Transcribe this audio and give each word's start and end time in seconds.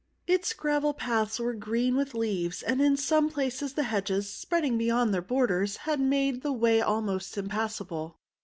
Its 0.25 0.51
gravel 0.51 0.95
paths 0.95 1.39
were 1.39 1.53
green 1.53 1.95
with 1.95 2.15
weeds, 2.15 2.63
and 2.63 2.81
in 2.81 2.97
some 2.97 3.29
places 3.29 3.75
the 3.75 3.83
hedges, 3.83 4.33
spreading 4.33 4.75
beyond 4.75 5.13
their 5.13 5.21
borders, 5.21 5.77
had 5.85 5.99
made 5.99 6.41
the 6.41 6.51
way 6.51 6.81
almost 6.81 7.37
impassable. 7.37 8.17